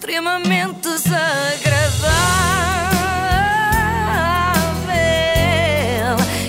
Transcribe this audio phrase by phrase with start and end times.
[0.00, 2.08] extremamente desagradável.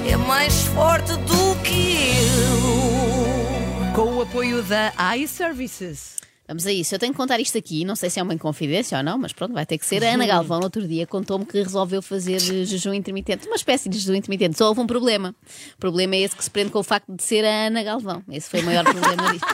[0.10, 3.94] É mais forte do que eu.
[3.94, 6.16] Com o apoio da iServices.
[6.48, 6.96] Vamos a isso.
[6.96, 9.34] Eu tenho que contar isto aqui, não sei se é uma inconfidência ou não, mas
[9.34, 10.02] pronto, vai ter que ser.
[10.04, 13.98] A Ana Galvão, no outro dia, contou-me que resolveu fazer jejum intermitente, uma espécie de
[13.98, 14.58] jejum intermitente.
[14.58, 15.36] Só houve um problema.
[15.76, 18.24] O problema é esse que se prende com o facto de ser a Ana Galvão.
[18.30, 19.48] Esse foi o maior problema disto.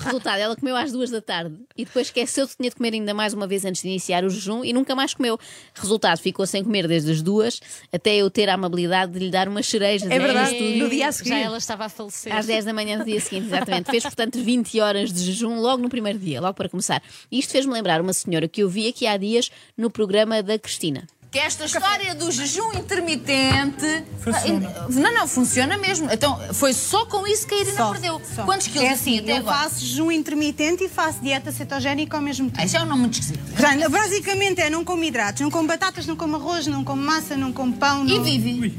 [0.00, 3.12] Resultado, ela comeu às duas da tarde e depois esqueceu-se que tinha de comer ainda
[3.12, 5.38] mais uma vez antes de iniciar o jejum e nunca mais comeu.
[5.74, 7.60] Resultado, ficou sem comer desde as duas
[7.92, 10.76] até eu ter a amabilidade de lhe dar umas cerejas É verdade.
[10.78, 11.30] no dia a seguir.
[11.30, 12.34] Já ela estava a falecer.
[12.34, 13.90] Às 10 da manhã do dia seguinte, exatamente.
[13.90, 17.02] Fez, portanto, 20 horas de jejum logo no primeiro dia, logo para começar.
[17.30, 20.58] E isto fez-me lembrar uma senhora que eu vi aqui há dias no programa da
[20.58, 21.06] Cristina.
[21.30, 24.04] Que esta história do jejum intermitente.
[24.18, 24.86] Funciona.
[24.88, 26.08] Não, não, funciona mesmo.
[26.10, 28.20] Então, foi só com isso que a Irina Só, perdeu.
[28.34, 28.42] só.
[28.44, 29.56] Quantos quilos é assim assim, até eu agora?
[29.58, 32.66] faço jejum intermitente e faço dieta cetogénica ao mesmo Ah, tempo.
[32.66, 33.38] Isso é um nome muito esquisito.
[33.56, 37.36] Portanto, basicamente é não como hidratos, não como batatas, não como arroz, não como massa,
[37.36, 38.04] não como pão.
[38.06, 38.24] E não...
[38.24, 38.74] vive.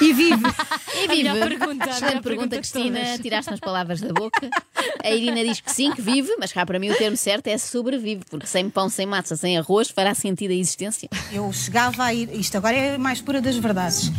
[0.00, 0.42] E vive.
[0.96, 1.24] E vive.
[1.24, 3.18] melhor pergunta, a pergunta, Cristina.
[3.18, 4.48] Tiraste as palavras da boca.
[5.02, 7.58] A Irina diz que sim, que vive, mas cá para mim o termo certo é
[7.58, 11.08] sobrevive, porque sem pão, sem massa, sem arroz, fará sentido a existência.
[11.32, 14.10] Eu chegava a ir, isto agora é a mais pura das verdades.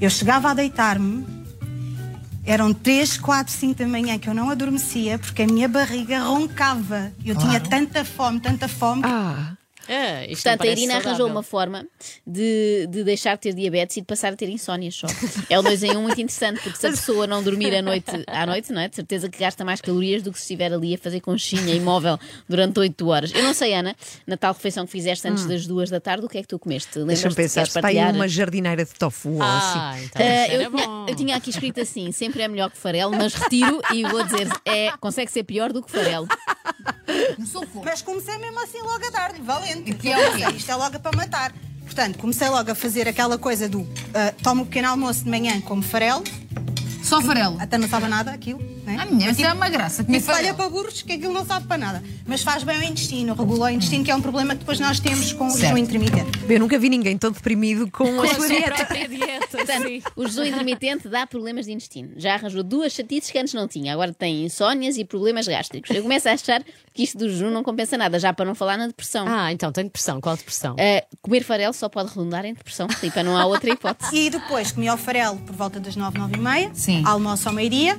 [0.00, 1.24] Eu chegava a deitar-me,
[2.44, 7.10] eram 3, 4, 5 da manhã que eu não adormecia porque a minha barriga roncava.
[7.24, 9.02] Eu tinha tanta fome, tanta fome.
[9.02, 9.56] que Ah,
[9.88, 11.26] Ah, isto não Portanto, a Irina arranjou saudável.
[11.34, 11.86] uma forma
[12.26, 15.06] de, de deixar de ter diabetes e de passar a ter insónias só.
[15.50, 18.10] É o 2 em 1 muito interessante, porque se a pessoa não dormir à noite,
[18.26, 18.88] à noite, não é?
[18.88, 22.18] De certeza que gasta mais calorias do que se estiver ali a fazer conchinha imóvel
[22.48, 23.32] durante 8 horas.
[23.34, 23.94] Eu não sei, Ana,
[24.26, 26.58] na tal refeição que fizeste antes das 2 da tarde, o que é que tu
[26.58, 26.98] comeste?
[26.98, 27.06] Hum.
[27.06, 27.36] deixa-me Lembras-te?
[27.36, 27.62] pensar.
[27.64, 29.78] Está aí uma jardineira de tofu ou assim.
[29.78, 32.76] Ah, então Ah, isso eu, tinha, eu tinha aqui escrito assim: sempre é melhor que
[32.78, 36.26] farelo, mas retiro e vou dizer: é, consegue ser pior do que farelo.
[37.84, 39.94] Mas comecei mesmo assim logo a dar-lhe, valente.
[39.94, 40.44] que é o quê?
[40.56, 41.52] Isto é logo para matar.
[41.84, 45.60] Portanto, comecei logo a fazer aquela coisa do ah, tomo um pequeno almoço de manhã
[45.60, 46.24] como farelo,
[47.02, 47.56] Só farelo.
[47.60, 48.58] até não sabe nada aquilo.
[48.84, 48.96] Né?
[49.00, 50.02] Ah, minha, isso é uma graça.
[50.04, 50.56] Comer Isso olha farelo.
[50.56, 52.02] para burros que aquilo não sabe para nada.
[52.26, 54.98] Mas faz bem ao intestino, regula o intestino, que é um problema que depois nós
[55.00, 55.62] temos com o Certo.
[55.62, 56.30] jejum intermitente.
[56.48, 58.86] Eu nunca vi ninguém tão deprimido com a Com a sua sua dieta.
[59.66, 60.02] Portanto, sim.
[60.16, 62.12] o jejum intermitente dá problemas de intestino.
[62.16, 63.92] Já arranjou duas chatices que antes não tinha.
[63.92, 65.90] Agora tem insónias e problemas gástricos.
[65.90, 68.76] Eu começo a achar que isto do jejum não compensa nada, já para não falar
[68.76, 69.26] na depressão.
[69.28, 70.20] Ah, então tem depressão.
[70.20, 70.76] Qual depressão?
[70.78, 74.14] Ah, comer farelo só pode redundar em depressão, Filipe, não há outra hipótese.
[74.14, 76.70] E depois comi o farelo por volta das 9, 9 e meia.
[76.74, 77.02] Sim.
[77.04, 77.98] Almoço ao meio-dia.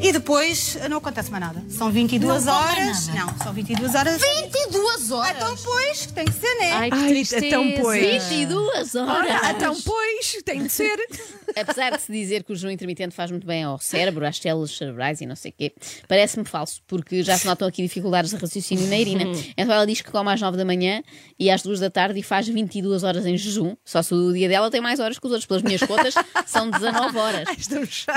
[0.00, 1.62] E depois não acontece mais nada.
[1.68, 3.08] São 22 Não horas.
[3.08, 4.20] Não, são 22 horas.
[4.20, 5.36] 22 horas.
[5.36, 6.72] Então, pois, tem que ser, né?
[6.72, 8.24] Ai, que Ai, então, pois.
[8.28, 9.18] 22 horas!
[9.18, 10.96] Ora, então, pois, tem de ser.
[11.56, 14.70] Apesar de se dizer que o jejum intermitente faz muito bem ao cérebro, às células
[14.76, 15.72] cerebrais e não sei o quê,
[16.06, 19.24] parece-me falso, porque já se notam aqui dificuldades de raciocínio na Irina.
[19.56, 21.02] Então ela diz que come às 9 da manhã
[21.38, 23.74] e às 2 da tarde e faz 22 horas em jejum.
[23.84, 25.46] Só se o dia dela tem mais horas que os outros.
[25.46, 26.14] Pelas minhas contas,
[26.46, 27.48] são 19 horas.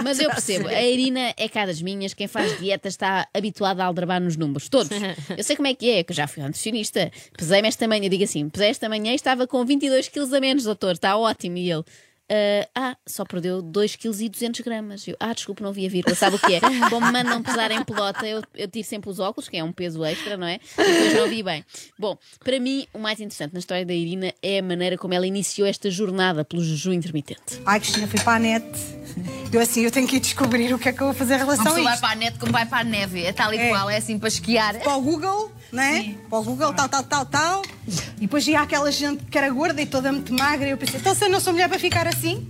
[0.03, 4.19] Mas eu percebo, a Irina é cá minhas, quem faz dieta está habituada a aldrabar
[4.19, 4.89] nos números, todos.
[5.37, 7.11] Eu sei como é que é, que eu já fui um nutricionista.
[7.37, 10.63] Pesei-me esta manhã, digo assim, pesei esta manhã e estava com 22 quilos a menos,
[10.63, 11.57] doutor, está ótimo.
[11.57, 11.83] E ele,
[12.29, 15.07] "Ah, ah, só perdeu 2 kg e 200 gramas.
[15.07, 16.15] Eu, ah, desculpe, não vi a vírgula.
[16.15, 16.59] Sabe o que é?
[16.89, 19.71] Como me mandam pesar em pelota, eu, eu tiro sempre os óculos, que é um
[19.71, 20.59] peso extra, não é?
[20.77, 21.63] Depois não vi bem.
[21.99, 25.27] Bom, para mim, o mais interessante na história da Irina é a maneira como ela
[25.27, 27.61] iniciou esta jornada pelo jejum intermitente.
[27.65, 29.00] Ai, Cristina, fui para a net.
[29.51, 31.37] Eu assim, eu tenho que ir descobrir o que é que eu vou fazer em
[31.39, 32.01] relação a pessoa vai isto.
[32.01, 33.23] para a net como vai para a neve.
[33.23, 33.69] É tal e É.
[33.69, 34.75] qual, é assim para esquiar.
[34.79, 36.15] Para o Google, né?
[36.29, 37.61] Para o Google, tal, tal, tal, tal.
[38.17, 40.67] E depois ia aquela gente que era gorda e toda muito magra.
[40.67, 42.47] E eu pensei, então se eu não sou mulher para ficar assim,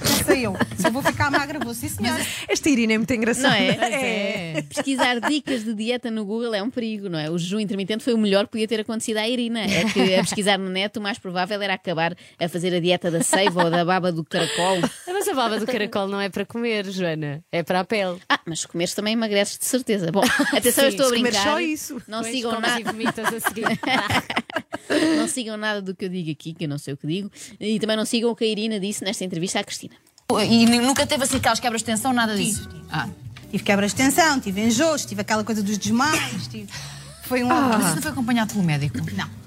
[0.00, 0.56] pensei eu.
[0.76, 2.24] Se eu vou ficar magra, vou sim, senhora.
[2.48, 3.54] Esta Irina é muito engraçada.
[3.54, 3.74] Não é?
[3.74, 4.62] Pois é.
[4.68, 7.30] Pesquisar dicas de dieta no Google é um perigo, não é?
[7.30, 9.60] O jejum intermitente foi o melhor que podia ter acontecido à Irina.
[9.60, 13.10] É que a pesquisar no net o mais provável era acabar a fazer a dieta
[13.10, 14.78] da seiva ou da baba do caracol.
[15.06, 17.42] Mas a baba do caracol não é para comer, Joana.
[17.50, 18.18] É para a pele.
[18.28, 20.10] Ah, mas se comeres também emagreces de certeza.
[20.12, 20.22] Bom,
[20.52, 21.44] atenção, eu Sim, estou a se comer brincar.
[21.44, 22.02] só isso.
[22.08, 23.64] Não Depois sigam, nada, e vomitas a seguir.
[25.16, 27.30] não sigam nada do que eu digo aqui, que eu não sei o que digo.
[27.60, 29.94] E também não sigam o que a Irina disse nesta entrevista à Cristina.
[30.48, 32.68] E nunca teve assim aquelas quebras de tensão, nada disso.
[32.90, 33.08] Ah.
[33.50, 36.48] Tive quebras de tensão, tive enjoos, tive aquela coisa dos desmaios.
[36.48, 36.68] Tive...
[37.22, 37.48] Foi um.
[37.48, 38.98] Mas isso não foi acompanhado pelo médico?
[39.16, 39.44] Não.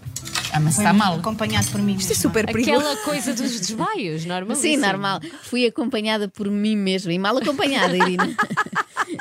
[0.51, 1.15] Ah, mas Foi está mal.
[1.15, 1.95] acompanhado por mim.
[1.95, 2.79] Isto é super perigoso.
[2.79, 4.55] Aquela coisa dos desmaios, normal.
[4.55, 5.19] Sim, normal.
[5.43, 8.27] Fui acompanhada por mim mesma e mal acompanhada, Irina.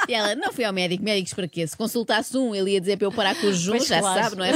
[0.08, 1.66] E ela, não fui ao médico, médicos para quê?
[1.66, 4.22] Se consultasse um, ele ia dizer para eu parar com o jejum, Pois já claro.
[4.22, 4.52] sabe, não é?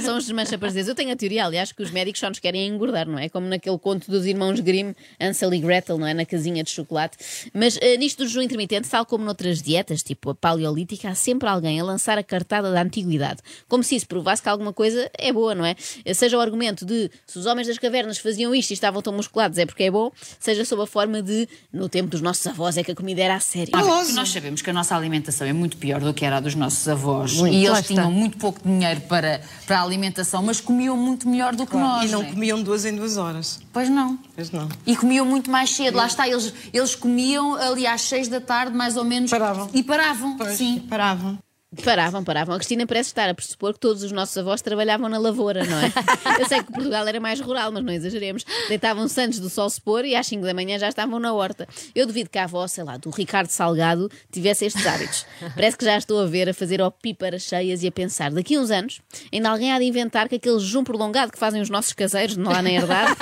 [0.00, 0.88] São, os desmancha-prazeres.
[0.88, 3.28] Eu tenho a teoria, aliás, que os médicos só nos querem engordar, não é?
[3.28, 6.14] Como naquele conto dos irmãos Grimm, Ansel e Gretel, não é?
[6.14, 7.16] Na casinha de chocolate.
[7.52, 11.48] Mas eh, nisto do jejum intermitente, tal como noutras dietas, tipo a paleolítica, há sempre
[11.48, 13.40] alguém a lançar a cartada da antiguidade.
[13.68, 15.74] Como se isso provasse que alguma coisa é boa, não é?
[16.14, 19.58] Seja o argumento de se os homens das cavernas faziam isto e estavam tão musculados
[19.58, 22.82] é porque é bom, seja sob a forma de no tempo dos nossos avós é
[22.84, 23.72] que a comida era a sério.
[23.72, 26.54] Porque nós sabemos que a nossa alimentação é muito pior do que era a dos
[26.54, 27.34] nossos avós.
[27.34, 31.54] Muito, e eles tinham muito pouco dinheiro para, para a alimentação, mas comiam muito melhor
[31.54, 32.08] do que nós.
[32.08, 32.30] E não é?
[32.30, 33.60] comiam duas em duas horas.
[33.72, 34.18] Pois não.
[34.34, 34.68] Pois não.
[34.86, 35.96] E comiam muito mais cedo.
[35.96, 39.30] Lá está, eles, eles comiam ali às seis da tarde, mais ou menos.
[39.30, 39.70] Paravam.
[39.72, 40.84] E paravam, sim.
[40.88, 41.38] Paravam.
[41.84, 42.54] Paravam, paravam.
[42.54, 45.78] A Cristina parece estar a pressupor que todos os nossos avós trabalhavam na lavoura, não
[45.78, 45.90] é?
[46.38, 48.44] Eu sei que Portugal era mais rural, mas não exageremos.
[48.68, 51.66] Deitavam-se antes do sol se pôr e às 5 da manhã já estavam na horta.
[51.94, 55.24] Eu duvido que a avó, sei lá, do Ricardo Salgado tivesse estes hábitos.
[55.54, 58.60] Parece que já estou a ver a fazer opíparas cheias e a pensar, daqui a
[58.60, 59.00] uns anos,
[59.32, 62.60] ainda alguém há de inventar que aquele jejum prolongado que fazem os nossos caseiros lá
[62.60, 63.16] na herdade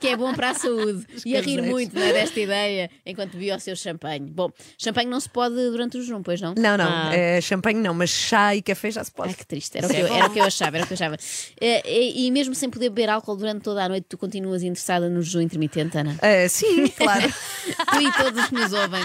[0.00, 1.06] que é bom para a saúde.
[1.26, 4.30] E a rir muito não é, desta ideia enquanto bebia o seu champanhe.
[4.30, 6.54] Bom, champanhe não se pode durante o jejum, pois não?
[6.56, 6.86] Não, não.
[6.90, 7.14] Ah.
[7.14, 9.28] é champanhe não, mas chá e café já se pode.
[9.30, 9.76] Ai, que triste.
[9.76, 11.16] Era o que, eu, era o que eu achava, era o que eu achava.
[11.60, 15.08] Eh, E, e mesmo sem poder beber álcool durante toda a noite, tu continuas interessada
[15.08, 16.16] no jejum intermitente, Ana?
[16.22, 17.28] Ah, sim, claro.
[17.92, 19.02] Tu e todos os que nos ouvem.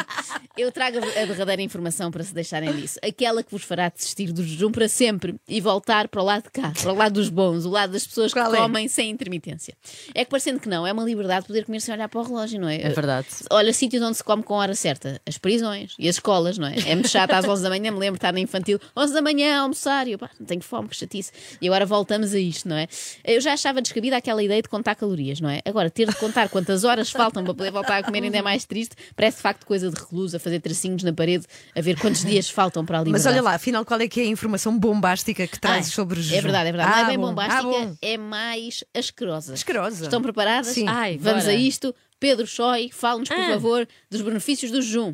[0.58, 3.00] Eu trago a a derradeira informação para se deixarem disso.
[3.04, 6.50] Aquela que vos fará desistir do jejum para sempre e voltar para o lado de
[6.52, 8.58] cá, para o lado dos bons, o lado das pessoas que Qual é?
[8.58, 9.76] comem sem intermitência.
[10.14, 12.60] É que parecendo que não, é uma liberdade poder comer sem olhar para o relógio,
[12.60, 12.82] não é?
[12.82, 13.28] É verdade.
[13.52, 15.20] Olha, sítios onde se come com hora certa.
[15.26, 16.76] As prisões e as escolas, não é?
[16.88, 19.58] É muito chato às 11 da manhã, me lembro estar na infantil, 11 da manhã,
[19.58, 21.32] a almoçar, e eu, pá, não tenho fome, que chatice.
[21.62, 22.88] E agora voltamos a isto, não é?
[23.24, 25.62] Eu já achava descabida aquela ideia de contar calorias, não é?
[25.66, 28.66] Agora, ter de contar quantas horas faltam para poder voltar a comer ainda é mais
[28.66, 28.96] triste.
[29.16, 31.46] Parece de facto coisa de reclusa, fazer tracinhos na parede,
[31.76, 34.24] a ver quantos dias faltam para a Mas olha lá, afinal, qual é que é
[34.24, 36.38] a informação bombástica que trazes Ai, sobre o jejum?
[36.38, 36.90] É verdade, é verdade.
[36.92, 37.28] não Ah, é bem bom.
[37.28, 39.54] bombástica, Ah, é mais asquerosa.
[39.54, 40.04] Asquerosa.
[40.06, 40.68] Estão preparadas?
[40.76, 40.88] Sim.
[40.88, 41.56] Ai, Vamos bora.
[41.56, 41.94] a isto.
[42.20, 43.50] Pedro Choi, fala-nos, por Ah.
[43.54, 45.14] favor, dos benefícios do jejum.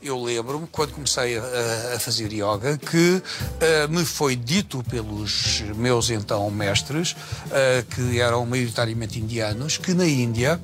[0.00, 1.42] Eu lembro-me, quando comecei a,
[1.96, 3.20] a fazer yoga, que
[3.60, 7.16] eh, me foi dito pelos meus então mestres,
[7.50, 10.60] eh, que eram maioritariamente indianos, que na Índia,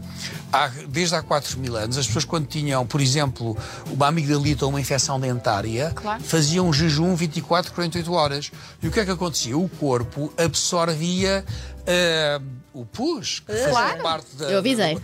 [0.53, 3.59] há- desde há 4 mil anos, as pessoas quando tinham, por exemplo,
[3.91, 5.93] uma amigdalita ou uma infecção dentária,
[6.23, 8.53] faziam um jejum 24, 48 horas.
[8.81, 9.59] E o que é que acontecia?
[9.59, 11.45] O corpo absorvia
[11.87, 12.41] eh,
[12.81, 14.51] o pus, que fazia parte da...
[14.51, 14.99] Eu avisei.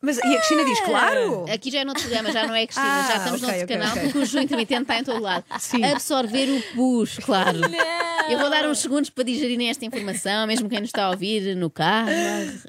[0.00, 1.44] Mas e a Cristina diz, claro!
[1.52, 3.64] Aqui já é noutro programa, já não é Cristina, Ah, já estamos ok, no outro
[3.64, 4.02] ok, canal, ok.
[4.04, 5.44] porque o jejum intermitente está em todo lado.
[5.58, 5.84] Sim.
[5.84, 7.58] Absorver o pus, claro.
[8.28, 11.54] Eu vou dar uns segundos para digerirem esta informação, mesmo quem nos está a ouvir
[11.56, 12.10] no carro.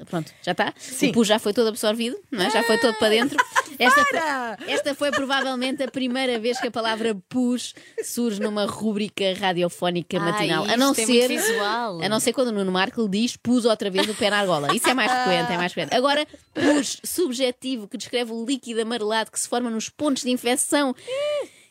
[0.08, 0.74] Pronto, já está?
[1.02, 2.50] O pus já foi todo absorvido, não é?
[2.50, 3.38] já foi todo para dentro.
[3.78, 4.56] Esta Para!
[4.58, 7.74] foi, esta foi provavelmente a primeira vez que a palavra pus
[8.04, 10.64] surge numa rúbrica radiofónica matinal.
[10.64, 11.28] a não é muito ser.
[11.28, 12.02] visual.
[12.02, 14.40] A não ser quando o Nuno Marco lhe diz pus outra vez o pé na
[14.52, 14.74] argola.
[14.74, 15.94] Isso é mais frequente, é mais frequente.
[15.94, 20.94] Agora, pus subjetivo, que descreve o líquido amarelado que se forma nos pontos de infecção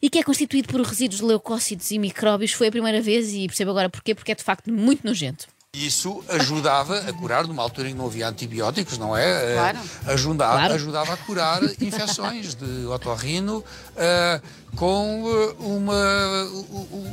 [0.02, 3.48] e que é constituído por resíduos de leucócitos e micróbios, foi a primeira vez e
[3.48, 5.48] percebo agora porquê, porque é de facto muito nojento.
[5.80, 9.52] Isso ajudava a curar, numa altura em que não havia antibióticos, não é?
[9.52, 9.80] Eh, Claro.
[10.08, 10.74] Ajudava, Claro.
[10.74, 13.64] ajudava a curar infecções de otorrino
[13.96, 14.42] eh,
[14.76, 16.48] com eh, uma,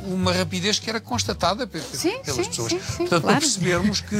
[0.07, 2.71] uma rapidez que era constatada pe- pe- Sim, pelas sim, pessoas.
[2.71, 2.97] sim, sim.
[2.97, 4.15] Portanto, para percebermos que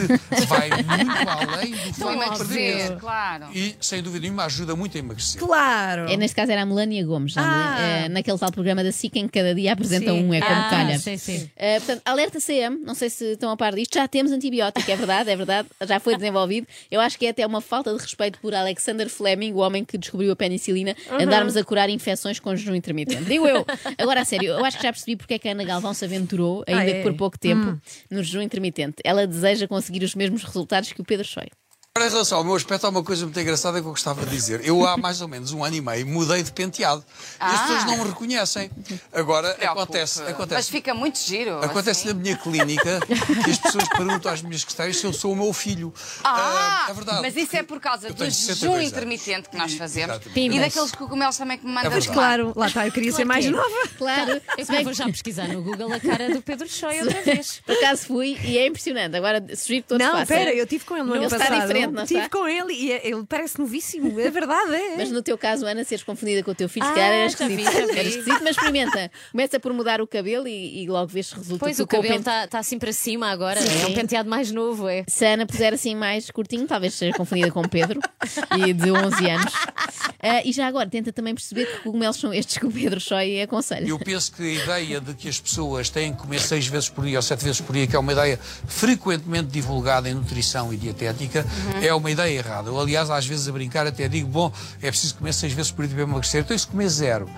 [0.48, 3.46] vai muito além do facto de perder claro.
[3.56, 5.42] E, sem dúvida nenhuma, ajuda muito a emagrecer.
[5.42, 6.12] Claro!
[6.12, 7.76] É, neste caso era a Melania Gomes, Ah.
[7.80, 10.28] É, naquele tal programa da SIC em que cada dia apresenta Sim.
[10.30, 11.00] um, é como Ah, calha.
[11.00, 11.38] sim, sim.
[11.58, 14.96] Uh, portanto, alerta CM, não sei se estão a par disto, já temos antibiótico, é
[14.96, 16.68] verdade, é verdade, já foi desenvolvido.
[16.90, 19.98] Eu acho que é até uma falta de respeito por Alexander Fleming, o homem que
[19.98, 23.24] descobriu a penicilina, andarmos a curar infecções com jejum intermitente.
[23.26, 23.66] Digo eu.
[23.98, 26.06] Agora, a sério, eu acho que já percebi porque é que a Ana Galvão se
[26.06, 27.04] aventurou, ainda Ah, que é?
[27.04, 27.80] por pouco tempo,
[28.10, 28.96] no jejum intermitente.
[29.04, 31.48] Ela deseja conseguir os mesmos resultados que o Pedro Choi.
[31.98, 34.30] Agora, em relação ao meu aspecto, há uma coisa muito engraçada que eu gostava de
[34.30, 34.62] dizer.
[34.64, 37.04] Eu, há mais ou menos um ano e meio, mudei de penteado.
[37.40, 38.70] E as pessoas não me reconhecem.
[39.12, 40.70] Agora, acontece, Mas acontece.
[40.70, 41.58] fica muito giro.
[41.58, 42.10] Acontece assim.
[42.10, 43.00] na minha clínica
[43.44, 45.92] que as pessoas perguntam às minhas questões se eu sou o meu filho.
[46.24, 47.22] Ah, é verdade.
[47.24, 48.88] mas isso é por causa do jejum 62 anos.
[48.92, 50.60] intermitente que nós E- fazemos e Pimbas.
[50.60, 52.10] daqueles cogumelos também que me mandas verdade.
[52.10, 52.14] lá.
[52.14, 53.56] Claro, lá está, eu queria ser mais que é.
[53.56, 53.88] nova.
[53.98, 57.24] Claro, Eu que bem vou já pesquisar no Google a cara do Pedro Choi outra
[57.24, 57.60] vez.
[57.66, 59.16] Por acaso fui e é impressionante.
[59.16, 60.28] Agora sugiro que todos Não, façam.
[60.38, 61.62] pera, eu tive com ele no Ele ano está passado.
[61.62, 61.87] diferente.
[61.92, 62.30] Não estive está?
[62.38, 64.74] com ele e é- ele parece novíssimo, é verdade.
[64.76, 64.98] É.
[64.98, 67.30] Mas no teu caso, Ana, seres confundida com o teu filho, se Ah, calhar era
[67.30, 67.74] já vi, esquisito.
[67.74, 68.00] já vi.
[68.00, 69.12] Era esquisito, mas experimenta.
[69.32, 71.60] Começa por mudar o cabelo e, e logo vês se resulta.
[71.60, 73.62] Pois o cabelo pente- está tá assim para cima agora.
[73.62, 73.84] Sim.
[73.84, 75.04] É um penteado mais novo, é.
[75.08, 78.00] Se a Ana puser assim mais curtinho, talvez seja confundida com o Pedro,
[78.58, 79.54] e de 11 anos.
[80.22, 83.42] Ah, e já agora, tenta também perceber que cogumelos são estes que o Pedro Choi
[83.42, 83.88] aconselha.
[83.88, 87.06] Eu penso que a ideia de que as pessoas têm que comer seis vezes por
[87.06, 90.78] dia ou sete vezes por dia, que é uma ideia frequentemente divulgada em nutrição e
[90.78, 91.46] dietética,
[91.82, 92.70] é uma ideia errada.
[92.70, 95.86] Eu, aliás, às vezes a brincar até digo, bom, é preciso comer seis vezes por
[95.86, 97.30] dia para emagrecer, então se comer zero?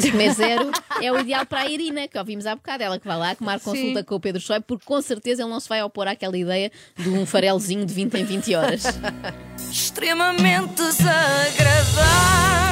[0.00, 0.70] Se comer zero
[1.02, 2.82] é o ideal para a Irina, que ouvimos há bocado.
[2.82, 5.60] Ela que vai lá tomar consulta com o Pedro Choi, porque com certeza ele não
[5.60, 8.84] se vai opor àquela ideia de um farelzinho de 20 em 20 horas.
[9.70, 12.71] extremamente desagradável.